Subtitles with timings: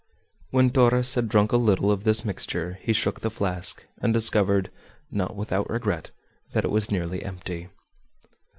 [0.49, 4.71] When Torres had drunk a little of this mixture he shook the flask, and discovered,
[5.11, 6.09] not without regret,
[6.53, 7.69] that it was nearly empty.